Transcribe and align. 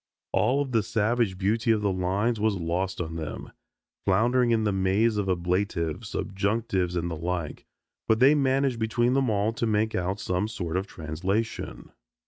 All 0.31 0.63
of 0.63 0.71
the 0.71 0.81
savage 0.81 1.37
beauty 1.37 1.69
of 1.69 1.81
the 1.83 1.91
lines 1.91 2.39
was 2.39 2.55
lost 2.55 2.99
on 2.99 3.17
them, 3.17 3.51
floundering 4.03 4.49
in 4.49 4.63
the 4.63 4.71
maze 4.71 5.15
of 5.17 5.27
ablatives, 5.29 6.09
subjunctives 6.09 6.95
and 6.95 7.11
the 7.11 7.15
like. 7.15 7.67
But 8.07 8.19
they 8.19 8.33
managed 8.33 8.79
between 8.79 9.13
them 9.13 9.29
all 9.29 9.53
to 9.53 9.67
make 9.67 9.93
out 9.93 10.19
some 10.19 10.47
sort 10.47 10.75
of 10.75 10.87
translation. 10.87 11.91